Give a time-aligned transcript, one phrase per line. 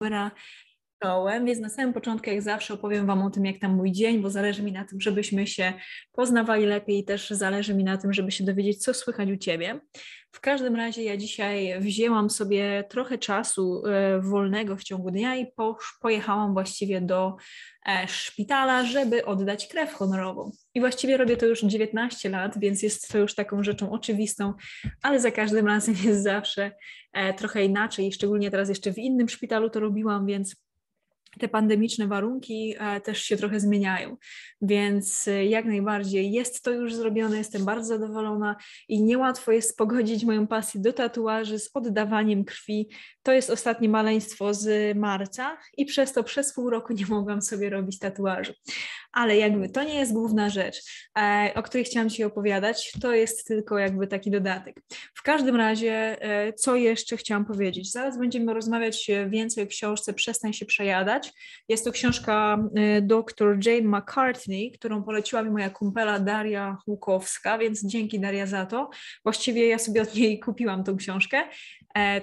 [0.00, 0.32] Dobra,
[0.98, 4.22] szkołę, więc na samym początku, jak zawsze, opowiem Wam o tym, jak tam mój dzień,
[4.22, 5.72] bo zależy mi na tym, żebyśmy się
[6.12, 9.80] poznawali lepiej i też zależy mi na tym, żeby się dowiedzieć, co słychać u Ciebie.
[10.32, 15.46] W każdym razie ja dzisiaj wzięłam sobie trochę czasu e, wolnego w ciągu dnia i
[16.00, 17.36] pojechałam właściwie do
[17.86, 20.50] e, szpitala, żeby oddać krew honorową.
[20.74, 24.54] I właściwie robię to już 19 lat, więc jest to już taką rzeczą oczywistą,
[25.02, 26.70] ale za każdym razem jest zawsze
[27.12, 30.67] e, trochę inaczej, szczególnie teraz jeszcze w innym szpitalu to robiłam, więc
[31.38, 34.16] te pandemiczne warunki e, też się trochę zmieniają.
[34.62, 38.56] Więc e, jak najbardziej jest to już zrobione, jestem bardzo zadowolona
[38.88, 42.88] i niełatwo jest pogodzić moją pasję do tatuaży z oddawaniem krwi.
[43.28, 47.70] To jest ostatnie maleństwo z marca i przez to przez pół roku nie mogłam sobie
[47.70, 48.52] robić tatuażu
[49.12, 50.76] ale jakby to nie jest główna rzecz,
[51.18, 54.80] e, o której chciałam Ci opowiadać, to jest tylko jakby taki dodatek.
[55.14, 57.92] W każdym razie, e, co jeszcze chciałam powiedzieć?
[57.92, 61.32] Zaraz będziemy rozmawiać więcej o książce Przestań się przejadać.
[61.68, 67.86] Jest to książka e, dr Jane McCartney, którą poleciła mi moja kumpela Daria Łukowska, więc
[67.86, 68.90] dzięki Daria za to.
[69.24, 71.44] Właściwie ja sobie od niej kupiłam tą książkę.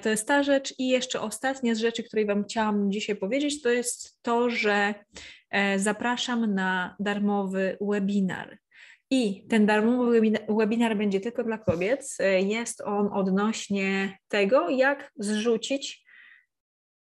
[0.02, 3.70] To jest ta rzecz i jeszcze ostatnia z rzeczy, której Wam chciałam dzisiaj powiedzieć, to
[3.70, 4.94] jest to, że
[5.56, 8.58] E, zapraszam na darmowy webinar.
[9.10, 12.16] I ten darmowy webinar będzie tylko dla kobiet.
[12.20, 16.06] E, jest on odnośnie tego, jak zrzucić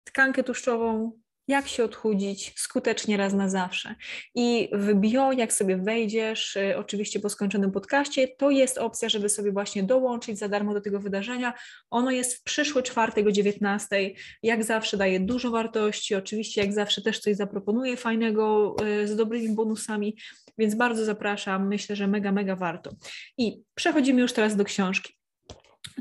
[0.04, 1.12] tkankę tłuszczową
[1.50, 3.94] jak się odchudzić skutecznie raz na zawsze.
[4.34, 9.28] I w bio, jak sobie wejdziesz, y, oczywiście po skończonym podcaście, to jest opcja, żeby
[9.28, 11.54] sobie właśnie dołączyć za darmo do tego wydarzenia.
[11.90, 14.10] Ono jest w przyszły czwartek o 19.
[14.42, 19.54] Jak zawsze daje dużo wartości, oczywiście jak zawsze też coś zaproponuje fajnego y, z dobrymi
[19.54, 20.16] bonusami,
[20.58, 21.68] więc bardzo zapraszam.
[21.68, 22.90] Myślę, że mega, mega warto.
[23.38, 25.19] I przechodzimy już teraz do książki.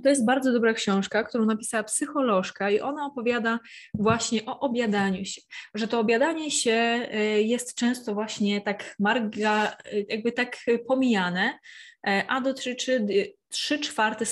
[0.03, 3.59] To jest bardzo dobra książka, którą napisała psycholożka i ona opowiada
[3.93, 5.41] właśnie o obiadaniu się,
[5.73, 11.59] że to obiadanie się y, jest często właśnie tak marga, y, jakby tak pomijane,
[12.07, 13.05] e, a dotyczy
[13.49, 14.25] trzy czwarte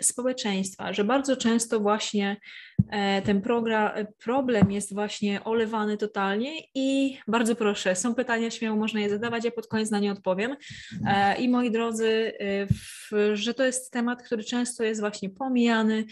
[0.00, 2.36] społeczeństwa, że bardzo często właśnie
[3.24, 3.90] ten program,
[4.24, 9.50] problem jest właśnie olewany totalnie i bardzo proszę, są pytania, śmiało można je zadawać, ja
[9.50, 10.56] pod koniec na nie odpowiem.
[11.06, 16.04] E, I moi drodzy, e, że to jest temat, który często jest właśnie pomijany,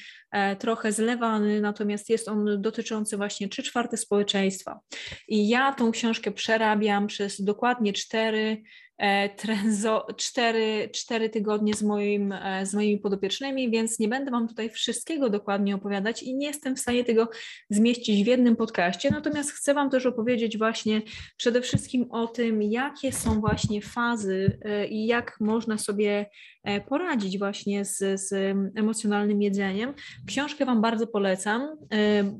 [0.59, 4.81] trochę zlewany, natomiast jest on dotyczący właśnie trzy czwarte społeczeństwa.
[5.29, 8.63] I ja tą książkę przerabiam przez dokładnie cztery
[8.99, 14.49] E, trenzo, cztery, cztery tygodnie z, moim, e, z moimi podopiecznymi, więc nie będę Wam
[14.49, 17.31] tutaj wszystkiego dokładnie opowiadać i nie jestem w stanie tego
[17.71, 21.03] zmieścić w jednym podcaście, natomiast chcę Wam też opowiedzieć właśnie
[21.37, 26.27] przede wszystkim o tym, jakie są właśnie fazy e, i jak można sobie
[26.89, 29.95] poradzić właśnie z, z emocjonalnym jedzeniem.
[30.27, 31.77] Książkę Wam bardzo polecam,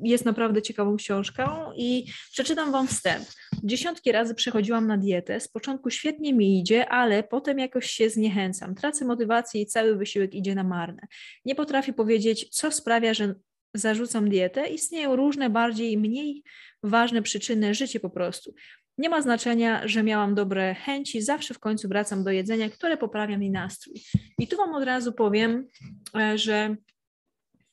[0.03, 1.43] jest naprawdę ciekawą książką
[1.77, 3.25] i przeczytam Wam wstęp.
[3.65, 5.41] Dziesiątki razy przechodziłam na dietę.
[5.41, 8.75] Z początku świetnie mi idzie, ale potem jakoś się zniechęcam.
[8.75, 11.07] Tracę motywację i cały wysiłek idzie na marne.
[11.45, 13.35] Nie potrafię powiedzieć, co sprawia, że
[13.75, 14.69] zarzucam dietę.
[14.69, 16.43] Istnieją różne, bardziej i mniej
[16.83, 18.55] ważne przyczyny, życie po prostu.
[18.99, 23.39] Nie ma znaczenia, że miałam dobre chęci, zawsze w końcu wracam do jedzenia, które poprawia
[23.39, 24.03] mi nastrój.
[24.39, 25.69] I tu Wam od razu powiem,
[26.17, 26.77] e, że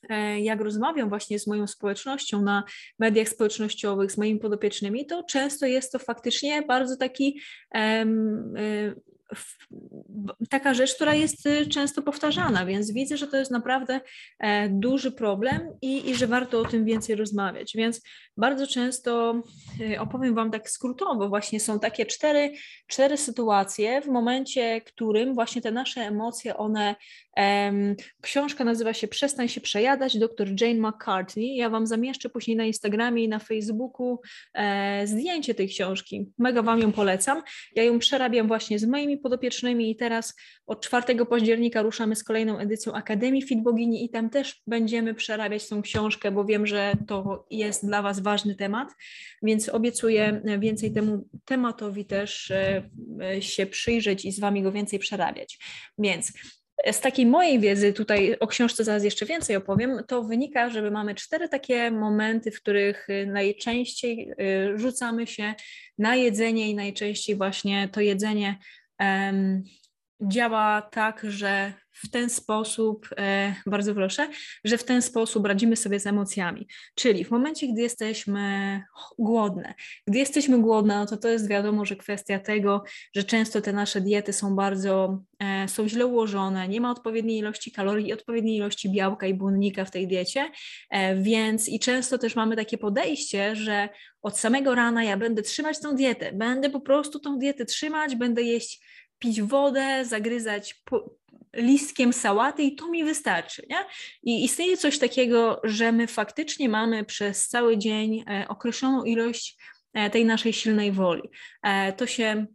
[0.10, 2.64] e, jak rozmawiam właśnie z moją społecznością na
[3.00, 7.40] mediach społecznościowych, z moimi podopiecznymi, to często jest to faktycznie bardzo taki
[7.74, 8.54] um,
[10.50, 14.02] taka rzecz, która jest y, często powtarzana, więc widzę, że to jest naprawdę
[14.40, 17.72] e, duży problem i, i że warto o tym więcej rozmawiać.
[17.76, 18.02] Więc
[18.42, 19.42] bardzo często
[19.82, 22.54] y, opowiem Wam tak skrótowo, właśnie są takie cztery,
[22.88, 26.96] cztery sytuacje, w momencie którym właśnie te nasze emocje, one
[28.22, 31.56] Książka nazywa się Przestań się przejadać, dr Jane McCartney.
[31.56, 34.20] Ja Wam zamieszczę później na Instagramie i na Facebooku
[34.54, 36.32] e, zdjęcie tej książki.
[36.38, 37.42] Mega Wam ją polecam.
[37.76, 40.36] Ja ją przerabiam właśnie z moimi podopiecznymi i teraz
[40.68, 45.70] od 4 października ruszamy z kolejną edycją Akademii Fit Bogini i tam też będziemy przerabiać
[45.70, 48.90] tą książkę, bo wiem, że to jest dla Was ważny temat,
[49.44, 52.90] więc obiecuję więcej temu tematowi też e,
[53.22, 55.60] e, się przyjrzeć i z Wami go więcej przerabiać.
[55.98, 56.34] Więc
[56.92, 61.16] z takiej mojej wiedzy, tutaj o książce zaraz jeszcze więcej opowiem, to wynika, że mamy
[61.16, 64.34] cztery takie momenty, w których y, najczęściej
[64.76, 65.54] rzucamy się
[65.98, 68.58] na jedzenie i najczęściej właśnie to jedzenie
[69.00, 69.64] um,
[70.22, 74.30] działa tak, że w ten sposób, e, bardzo proszę,
[74.64, 76.68] że w ten sposób radzimy sobie z emocjami.
[76.96, 78.82] Czyli w momencie, gdy jesteśmy
[79.20, 79.74] głodne,
[80.08, 82.84] gdy jesteśmy głodne, no to to jest wiadomo, że kwestia tego,
[83.16, 87.72] że często te nasze diety są bardzo, e, są źle ułożone, nie ma odpowiedniej ilości
[87.72, 90.52] kalorii i odpowiedniej ilości białka i błonnika w tej diecie,
[90.90, 93.90] e, więc i często też mamy takie podejście, że
[94.22, 98.42] od samego rana ja będę trzymać tą dietę, będę po prostu tą dietę trzymać, będę
[98.42, 98.82] jeść
[99.22, 100.84] pić wodę, zagryzać
[101.56, 103.66] listkiem sałaty i to mi wystarczy.
[103.70, 103.78] Nie?
[104.24, 109.58] I istnieje coś takiego, że my faktycznie mamy przez cały dzień e, określoną ilość
[109.94, 111.30] e, tej naszej silnej woli.
[111.64, 112.46] E, to się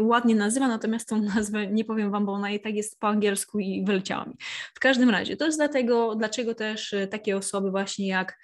[0.00, 3.58] ładnie nazywa, natomiast tą nazwę nie powiem Wam, bo ona i tak jest po angielsku
[3.58, 4.34] i wyleciała mi.
[4.74, 8.38] W każdym razie, to jest dlatego, dlaczego też takie osoby właśnie jak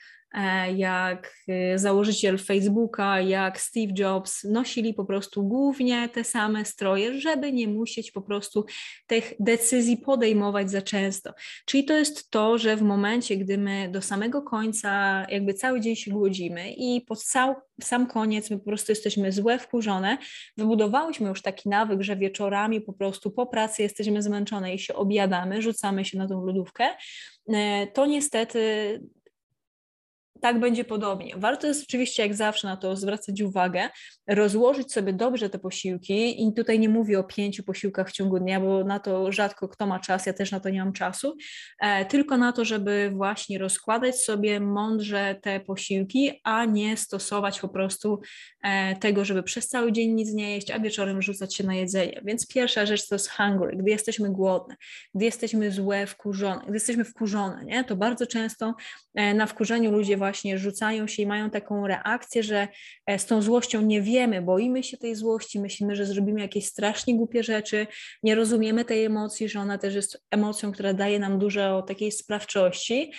[0.77, 7.53] jak e, założyciel Facebooka, jak Steve Jobs nosili po prostu głównie te same stroje, żeby
[7.53, 8.65] nie musieć po prostu
[9.07, 11.35] tych decyzji podejmować za często.
[11.65, 15.97] Czyli to jest to, że w momencie, gdy my do samego końca jakby cały dzień
[15.97, 20.19] się głodzimy i pod cał, sam koniec my po prostu jesteśmy złe, wkurzone,
[20.57, 25.63] wybudowałyśmy już taki nawyk, że wieczorami po prostu po pracy jesteśmy zmęczone i się objadamy,
[25.63, 26.85] rzucamy się na tą lodówkę,
[27.55, 29.01] e, to niestety
[30.41, 31.35] tak będzie podobnie.
[31.37, 33.89] Warto jest oczywiście, jak zawsze, na to zwracać uwagę,
[34.29, 38.61] rozłożyć sobie dobrze te posiłki i tutaj nie mówię o pięciu posiłkach w ciągu dnia,
[38.61, 41.37] bo na to rzadko kto ma czas, ja też na to nie mam czasu,
[41.81, 47.69] e, tylko na to, żeby właśnie rozkładać sobie mądrze te posiłki, a nie stosować po
[47.69, 48.21] prostu
[48.63, 52.21] e, tego, żeby przez cały dzień nic nie jeść, a wieczorem rzucać się na jedzenie.
[52.25, 54.77] Więc pierwsza rzecz to jest hungry, gdy jesteśmy głodne,
[55.15, 57.85] gdy jesteśmy złe, wkurzone, gdy jesteśmy wkurzone, nie?
[57.85, 58.75] to bardzo często
[59.15, 60.26] e, na wkurzeniu ludzie właśnie
[60.59, 62.69] rzucają się i mają taką reakcję, że
[63.07, 67.17] e, z tą złością nie wiemy, boimy się tej złości, myślimy, że zrobimy jakieś strasznie
[67.17, 67.87] głupie rzeczy,
[68.23, 73.13] nie rozumiemy tej emocji, że ona też jest emocją, która daje nam dużo takiej sprawczości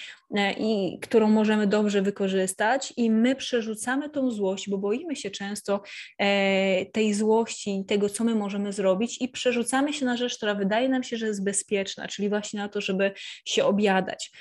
[0.57, 5.81] i którą możemy dobrze wykorzystać i my przerzucamy tą złość, bo boimy się często
[6.19, 10.89] e, tej złości tego, co my możemy zrobić i przerzucamy się na rzecz, która wydaje
[10.89, 13.11] nam się, że jest bezpieczna, czyli właśnie na to, żeby
[13.45, 14.31] się objadać.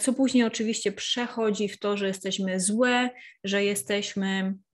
[0.00, 3.10] Co później oczywiście przechodzi w to, że jesteśmy złe,
[3.44, 4.67] że jesteśmy e,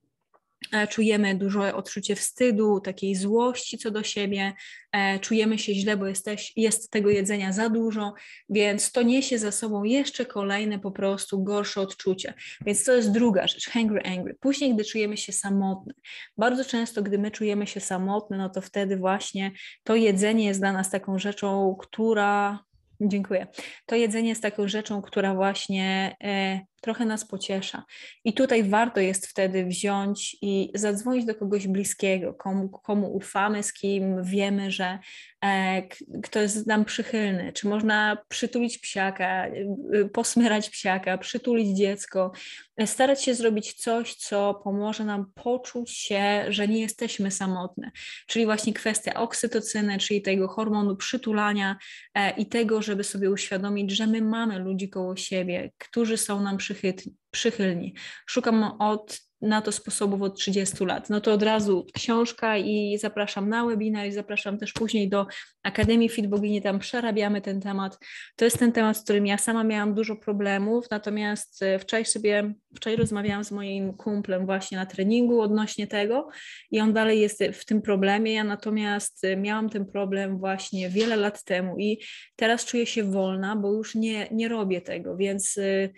[0.89, 4.53] czujemy duże odczucie wstydu, takiej złości co do siebie,
[4.91, 8.13] e, czujemy się źle, bo jesteś, jest tego jedzenia za dużo,
[8.49, 12.33] więc to niesie za sobą jeszcze kolejne po prostu gorsze odczucie.
[12.65, 14.35] Więc to jest druga rzecz, hungry, angry.
[14.39, 15.93] Później, gdy czujemy się samotne.
[16.37, 19.51] Bardzo często, gdy my czujemy się samotne, no to wtedy właśnie
[19.83, 22.59] to jedzenie jest dla nas taką rzeczą, która
[23.01, 23.47] Dziękuję.
[23.85, 27.83] To jedzenie jest taką rzeczą, która właśnie e, trochę nas pociesza.
[28.23, 33.73] I tutaj warto jest wtedy wziąć i zadzwonić do kogoś bliskiego, komu, komu ufamy, z
[33.73, 34.99] kim wiemy, że
[35.45, 35.81] e,
[36.23, 37.53] kto jest nam przychylny.
[37.53, 42.31] Czy można przytulić psiaka, y, posmyrać psiaka, przytulić dziecko,
[42.85, 47.91] starać się zrobić coś, co pomoże nam poczuć się, że nie jesteśmy samotne.
[48.27, 51.77] Czyli właśnie kwestia oksytocyny, czyli tego hormonu przytulania
[52.13, 56.57] e, i tego, żeby sobie uświadomić, że my mamy ludzi koło siebie, którzy są nam
[56.57, 56.74] przychylni
[57.31, 57.93] przychylni.
[58.25, 61.09] Szukam od na to sposobów od 30 lat.
[61.09, 65.27] No to od razu książka i zapraszam na webinar i zapraszam też później do
[65.63, 67.99] Akademii Fit Bogini, tam przerabiamy ten temat.
[68.35, 72.53] To jest ten temat, z którym ja sama miałam dużo problemów, natomiast e, wczoraj sobie,
[72.75, 76.27] wczoraj rozmawiałam z moim kumplem właśnie na treningu odnośnie tego
[76.71, 81.15] i on dalej jest w tym problemie, ja natomiast e, miałam ten problem właśnie wiele
[81.15, 81.99] lat temu i
[82.35, 85.89] teraz czuję się wolna, bo już nie, nie robię tego, więc e,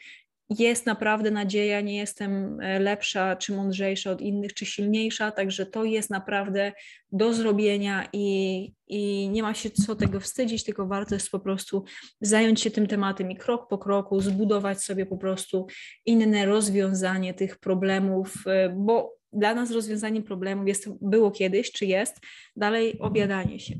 [0.50, 5.84] jest naprawdę nadzieja, nie jestem e, lepsza czy mądrzejsza od innych, czy silniejsza, także to
[5.84, 6.72] jest naprawdę
[7.12, 11.84] do zrobienia i, i nie ma się co tego wstydzić, tylko warto jest po prostu
[12.22, 15.68] zająć się tym tematem i krok po kroku zbudować sobie po prostu
[16.06, 22.18] inne rozwiązanie tych problemów, e, bo dla nas rozwiązaniem problemów jest, było kiedyś, czy jest,
[22.56, 23.76] dalej obiadanie się.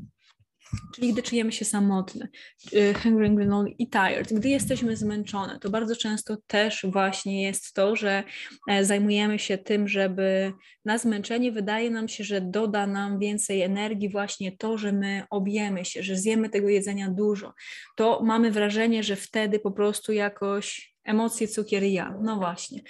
[0.94, 2.28] Czyli gdy czujemy się samotne,
[2.72, 7.96] y, hungry, lonely i tired, gdy jesteśmy zmęczone, to bardzo często też właśnie jest to,
[7.96, 8.24] że
[8.68, 10.52] e, zajmujemy się tym, żeby
[10.84, 15.84] na zmęczenie wydaje nam się, że doda nam więcej energii właśnie to, że my objemy
[15.84, 17.54] się, że zjemy tego jedzenia dużo.
[17.96, 22.14] To mamy wrażenie, że wtedy po prostu jakoś Emocje, cukier i ja.
[22.22, 22.80] No właśnie.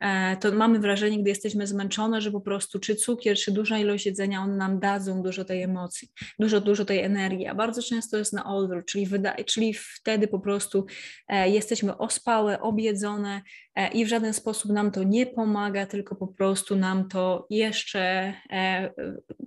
[0.00, 4.06] E, to mamy wrażenie, gdy jesteśmy zmęczone, że po prostu czy cukier, czy duża ilość
[4.06, 6.08] jedzenia, one nam dadzą dużo tej emocji,
[6.38, 7.46] dużo, dużo tej energii.
[7.46, 9.06] A bardzo często jest na odwrót, czyli,
[9.46, 10.86] czyli wtedy po prostu
[11.28, 13.42] e, jesteśmy ospałe, objedzone,
[13.88, 18.90] i w żaden sposób nam to nie pomaga, tylko po prostu nam to jeszcze, e,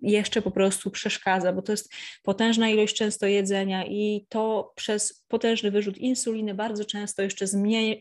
[0.01, 5.71] jeszcze po prostu przeszkadza, bo to jest potężna ilość często jedzenia i to przez potężny
[5.71, 7.47] wyrzut insuliny bardzo często jeszcze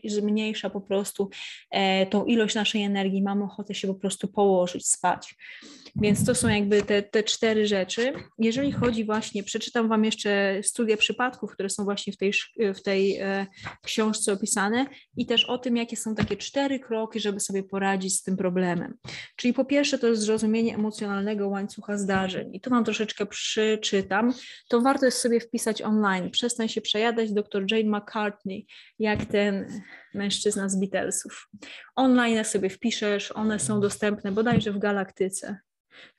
[0.05, 1.29] zmniejsza po prostu
[1.71, 5.35] e, tą ilość naszej energii, mamy ochotę się po prostu położyć, spać.
[5.95, 8.13] Więc to są jakby te, te cztery rzeczy.
[8.39, 12.33] Jeżeli chodzi właśnie, przeczytam Wam jeszcze studia przypadków, które są właśnie w tej,
[12.75, 13.19] w tej
[13.83, 14.85] książce opisane
[15.17, 18.93] i też o tym, jakie są takie cztery kroki, żeby sobie poradzić z tym problemem.
[19.35, 22.55] Czyli po pierwsze to jest zrozumienie emocjonalnego łańcucha zdarzeń.
[22.55, 24.33] I tu mam troszeczkę przyczytam.
[24.69, 26.31] To warto jest sobie wpisać online.
[26.31, 28.67] Przestań się przejadać, dr Jane McCartney,
[28.99, 29.81] jak ten
[30.13, 31.49] mężczyzna z Beatlesów.
[31.95, 35.57] Online sobie wpiszesz, one są dostępne bodajże w Galaktyce.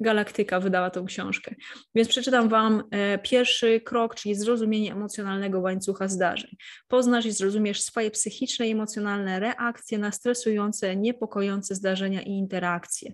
[0.00, 1.54] Galaktyka wydała tą książkę.
[1.94, 6.56] Więc przeczytam Wam e, pierwszy krok, czyli zrozumienie emocjonalnego łańcucha zdarzeń.
[6.88, 13.12] Poznasz i zrozumiesz swoje psychiczne i emocjonalne reakcje na stresujące, niepokojące zdarzenia i interakcje.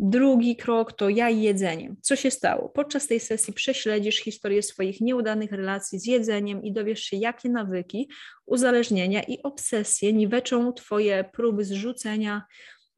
[0.00, 1.94] Drugi krok to ja i jedzenie.
[2.02, 2.68] Co się stało?
[2.68, 8.10] Podczas tej sesji prześledzisz historię swoich nieudanych relacji z jedzeniem i dowiesz się, jakie nawyki,
[8.46, 12.42] uzależnienia i obsesje niweczą Twoje próby zrzucenia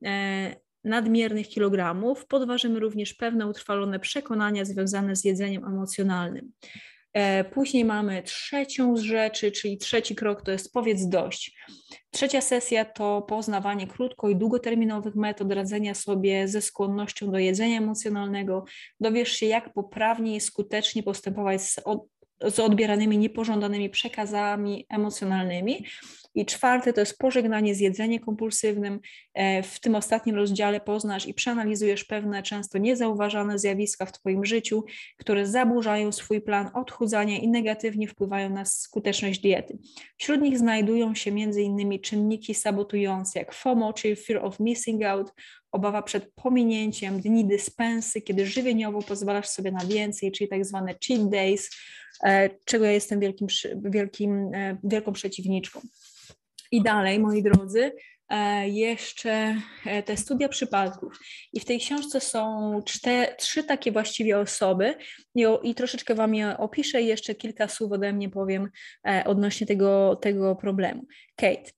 [0.04, 6.52] e, nadmiernych kilogramów, podważymy również pewne utrwalone przekonania związane z jedzeniem emocjonalnym.
[7.12, 11.56] E, później mamy trzecią z rzeczy, czyli trzeci krok to jest powiedz dość.
[12.10, 18.64] Trzecia sesja to poznawanie krótko i długoterminowych metod radzenia sobie ze skłonnością do jedzenia emocjonalnego.
[19.00, 21.80] Dowiesz się, jak poprawnie i skutecznie postępować z,
[22.48, 25.84] z odbieranymi niepożądanymi przekazami emocjonalnymi
[26.34, 29.00] i czwarte to jest pożegnanie z jedzeniem kompulsywnym.
[29.34, 34.84] E, w tym ostatnim rozdziale poznasz i przeanalizujesz pewne często niezauważane zjawiska w Twoim życiu,
[35.18, 39.78] które zaburzają swój plan odchudzania i negatywnie wpływają na skuteczność diety.
[40.18, 42.00] Wśród nich znajdują się m.in.
[42.00, 45.32] czynniki sabotujące jak FOMO, czyli Fear of Missing Out,
[45.72, 51.28] obawa przed pominięciem, dni dyspensy, kiedy żywieniowo pozwalasz sobie na więcej, czyli tak zwane cheat
[51.28, 51.70] days,
[52.24, 53.48] e, czego ja jestem wielkim,
[53.84, 55.80] wielkim, e, wielką przeciwniczką.
[56.72, 57.92] I dalej, moi drodzy,
[58.28, 59.56] e, jeszcze
[60.04, 61.18] te studia przypadków.
[61.52, 64.94] I w tej książce są cztery, trzy takie właściwie osoby
[65.34, 68.70] i, i troszeczkę Wam je opiszę i jeszcze kilka słów ode mnie powiem
[69.24, 71.06] odnośnie tego, tego problemu.
[71.36, 71.70] Kate,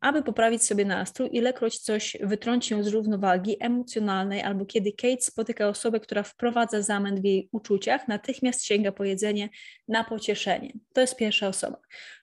[0.00, 5.68] aby poprawić sobie nastrój, ilekroć coś wytrąci ją z równowagi emocjonalnej, albo kiedy Kate spotyka
[5.68, 9.48] osobę, która wprowadza zamęt w jej uczuciach, natychmiast sięga po jedzenie
[9.88, 10.72] na pocieszenie.
[10.92, 11.78] To jest pierwsza osoba.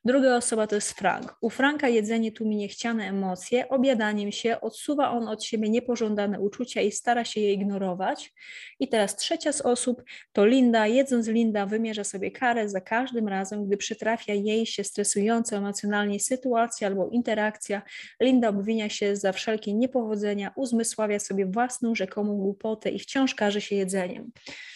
[0.06, 1.36] Druga osoba to jest Frank.
[1.42, 6.92] U Franka jedzenie tłumi niechciane emocje, obiadaniem się odsuwa on od siebie niepożądane uczucia i
[6.92, 8.34] stara się je ignorować.
[8.80, 10.04] I teraz trzecia z osób
[10.34, 10.88] to Linda.
[10.88, 16.88] Jedząc Linda wymierza sobie karę za każdym razem, gdy przytrafia jej się stresująca emocjonalnie sytuacja
[16.88, 17.65] albo interakcja.
[18.22, 23.76] Linda obwinia się za wszelkie niepowodzenia, uzmysławia sobie własną rzekomą głupotę i wciąż każe się
[23.76, 24.32] jedzeniem.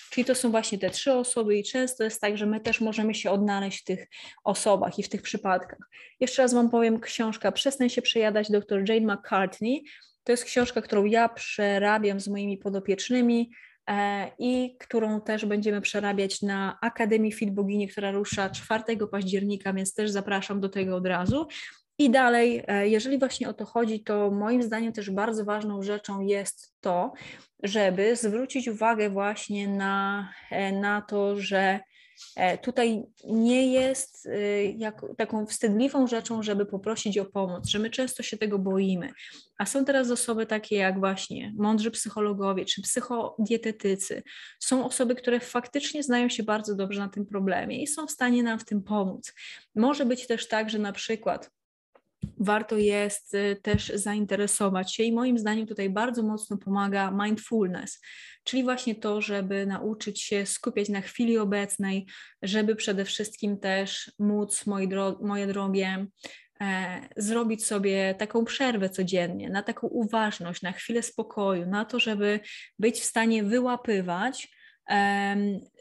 [0.10, 3.16] Czyli to są właśnie te trzy osoby i często jest tak, że my też możemy
[3.16, 4.08] się odnaleźć w tych
[4.44, 5.80] osobach i w tych przypadkach.
[6.20, 9.84] Jeszcze raz Wam powiem, książka Przestań się przejadać dr Jane McCartney.
[10.24, 13.52] To jest książka, którą ja przerabiam z moimi podopiecznymi
[13.90, 19.94] e, i którą też będziemy przerabiać na Akademii Fit Bogini, która rusza 4 października, więc
[19.94, 21.48] też zapraszam do tego od razu.
[22.00, 26.22] I dalej, e, jeżeli właśnie o to chodzi, to moim zdaniem też bardzo ważną rzeczą
[26.22, 27.14] jest to,
[27.64, 31.80] żeby zwrócić uwagę właśnie na, e, na to, że
[32.36, 34.28] E, tutaj nie jest
[34.78, 39.12] jak, taką wstydliwą rzeczą, żeby poprosić o pomoc, że my często się tego boimy.
[39.58, 44.24] A są teraz osoby takie jak właśnie mądrzy psychologowie czy psychodietetycy.
[44.60, 48.44] Są osoby, które faktycznie znają się bardzo dobrze na tym problemie i są w stanie
[48.44, 49.34] nam w tym pomóc.
[49.76, 51.52] Może być też tak, że na przykład
[52.38, 58.02] warto jest y, też zainteresować się i moim zdaniem tutaj bardzo mocno pomaga mindfulness,
[58.44, 62.08] czyli właśnie to, żeby nauczyć się skupiać na chwili obecnej,
[62.42, 66.08] żeby przede wszystkim też móc, moi dro moje drogie,
[66.62, 72.40] e, zrobić sobie taką przerwę codziennie, na taką uważność, na chwilę spokoju, na to, żeby
[72.80, 74.60] być w stanie wyłapywać,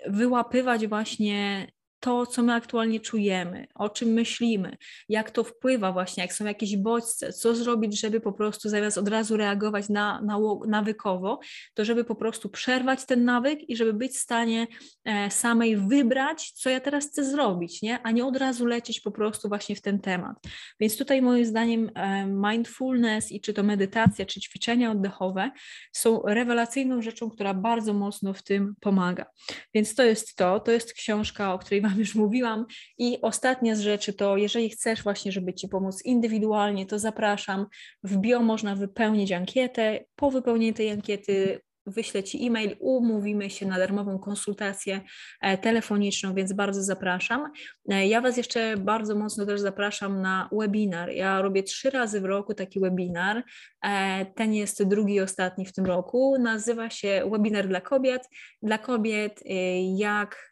[0.07, 1.67] wyłapywać właśnie
[2.01, 4.77] to, co my aktualnie czujemy, o czym myślimy,
[5.09, 9.09] jak to wpływa właśnie, jak są jakieś bodźce, co zrobić, żeby po prostu zamiast od
[9.09, 10.39] razu reagować na, na,
[10.69, 11.41] nawykowo,
[11.75, 14.67] to żeby po prostu przerwać ten nawyk i żeby być w stanie
[15.05, 18.03] e, samej wybrać, co ja teraz chcę zrobić, nie?
[18.03, 20.37] a nie od razu lecieć po prostu właśnie w ten temat.
[20.81, 25.51] Więc tutaj moim zdaniem e, mindfulness i czy to medytacja, czy ćwiczenia oddechowe
[25.93, 29.27] są rewelacyjną rzeczą, która bardzo mocno w tym pomaga.
[29.75, 32.67] Więc to jest to, to jest książka, o której Wam już mówiłam.
[32.99, 37.67] I ostatnia z rzeczy to, jeżeli chcesz właśnie, żeby Ci pomóc indywidualnie, to zapraszam.
[38.03, 40.05] W bio można wypełnić ankietę.
[40.17, 45.01] Po wypełnieniu tej ankiety wyślę Ci e-mail, umówimy się na darmową konsultację
[45.41, 47.53] e, telefoniczną, więc bardzo zapraszam.
[47.89, 51.11] E, ja Was jeszcze bardzo mocno też zapraszam na webinar.
[51.11, 53.45] Ja robię trzy razy w roku taki webinar.
[53.85, 56.37] E, ten jest drugi i ostatni w tym roku.
[56.39, 58.29] Nazywa się Webinar dla kobiet.
[58.63, 59.43] Dla kobiet,
[59.97, 60.49] jak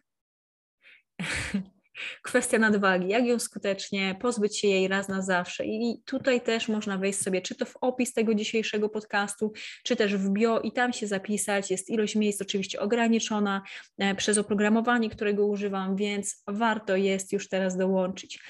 [2.23, 5.65] kwestia nadwagi, jak ją skutecznie pozbyć się jej raz na zawsze.
[5.67, 9.53] I tutaj też można wejść sobie, czy to w opis tego dzisiejszego podcastu,
[9.85, 11.71] czy też w bio i tam się zapisać.
[11.71, 13.63] Jest ilość miejsc oczywiście ograniczona
[13.99, 18.41] e, przez oprogramowanie, którego używam, więc warto jest już teraz dołączyć.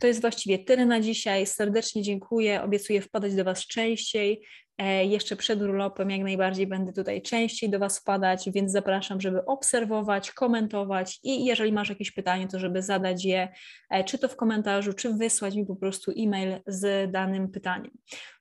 [0.00, 1.46] To jest właściwie tyle na dzisiaj.
[1.46, 2.62] Serdecznie dziękuję.
[2.62, 4.42] Obiecuję wpadać do Was częściej.
[4.78, 9.44] E, jeszcze przed urlopem jak najbardziej będę tutaj częściej do Was wpadać, więc zapraszam, żeby
[9.44, 13.48] obserwować, komentować i jeżeli masz jakieś pytanie, to żeby zadać je,
[13.90, 17.90] e, czy to w komentarzu, czy wysłać mi po prostu e-mail z danym pytaniem.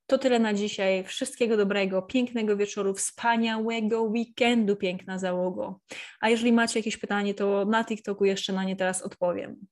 [0.05, 1.03] To tyle na dzisiaj.
[1.03, 5.79] Wszystkiego dobrego, pięknego wieczoru, wspaniałego weekendu, piękna załogo.
[6.21, 9.65] A jeżeli macie jakieś pytanie, to na TikToku jeszcze na nie teraz odpowiem.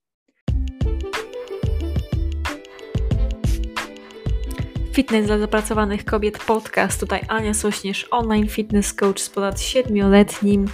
[4.91, 6.99] Fitness dla zapracowanych kobiet podcast.
[6.99, 10.65] Tutaj Ania Sośnierz, online fitness coach z ponad 7-letnim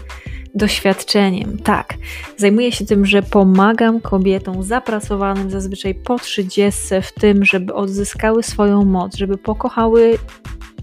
[0.55, 1.57] doświadczeniem.
[1.57, 1.93] Tak,
[2.37, 8.85] zajmuję się tym, że pomagam kobietom zapracowanym zazwyczaj po 30 w tym, żeby odzyskały swoją
[8.85, 10.17] moc, żeby pokochały